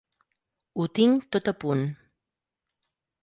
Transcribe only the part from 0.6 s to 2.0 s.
Ho tinc tot a punt.